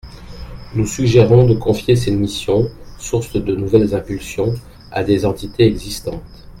[0.73, 2.67] Nous suggérons de confier ces missions,
[2.97, 4.55] sources de nouvelles impulsions,
[4.89, 6.23] à des entités existantes.